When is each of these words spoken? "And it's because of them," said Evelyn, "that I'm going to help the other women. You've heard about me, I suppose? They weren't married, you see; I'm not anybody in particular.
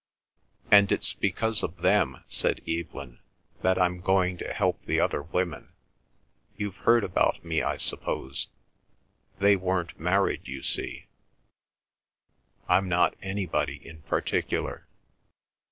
"And 0.71 0.91
it's 0.91 1.13
because 1.13 1.61
of 1.61 1.77
them," 1.83 2.23
said 2.27 2.61
Evelyn, 2.67 3.19
"that 3.61 3.79
I'm 3.79 3.99
going 3.99 4.35
to 4.39 4.51
help 4.51 4.83
the 4.85 4.99
other 4.99 5.21
women. 5.21 5.73
You've 6.57 6.77
heard 6.77 7.03
about 7.03 7.45
me, 7.45 7.61
I 7.61 7.77
suppose? 7.77 8.47
They 9.37 9.55
weren't 9.55 9.99
married, 9.99 10.47
you 10.47 10.63
see; 10.63 11.05
I'm 12.67 12.89
not 12.89 13.15
anybody 13.21 13.75
in 13.87 14.01
particular. 14.01 14.87